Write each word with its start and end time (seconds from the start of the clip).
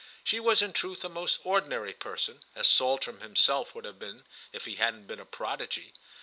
She 0.23 0.39
was 0.39 0.63
in 0.63 0.73
truth 0.73 1.05
a 1.05 1.09
most 1.09 1.41
ordinary 1.43 1.93
person, 1.93 2.43
as 2.55 2.67
Saltram 2.67 3.19
himself 3.19 3.75
would 3.75 3.85
have 3.85 3.99
been 3.99 4.25
if 4.51 4.65
he 4.65 4.77
hadn't 4.77 5.05
been 5.05 5.19
a 5.19 5.25
prodigy. 5.25 5.93